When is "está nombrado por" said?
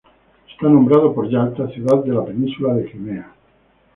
0.51-1.29